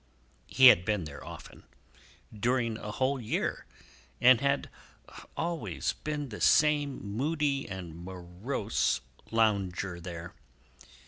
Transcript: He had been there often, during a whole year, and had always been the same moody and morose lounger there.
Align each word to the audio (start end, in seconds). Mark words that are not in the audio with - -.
He 0.47 0.69
had 0.69 0.83
been 0.83 1.03
there 1.03 1.23
often, 1.23 1.61
during 2.33 2.75
a 2.79 2.89
whole 2.89 3.21
year, 3.21 3.67
and 4.19 4.41
had 4.41 4.67
always 5.37 5.93
been 5.93 6.29
the 6.29 6.41
same 6.41 6.97
moody 7.05 7.69
and 7.69 7.95
morose 8.03 9.01
lounger 9.31 9.99
there. 9.99 10.33